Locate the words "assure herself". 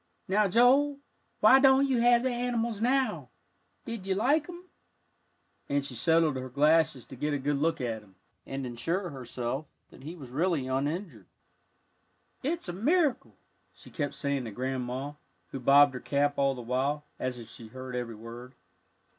8.65-9.67